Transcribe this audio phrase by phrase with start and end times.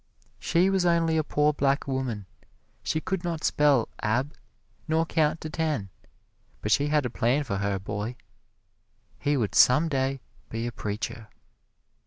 [0.39, 2.25] She was only a poor black woman;
[2.81, 4.33] she could not spell ab,
[4.87, 5.89] nor count to ten,
[6.59, 8.15] but she had a plan for her boy
[9.19, 10.19] he would some day
[10.49, 11.27] be a preacher.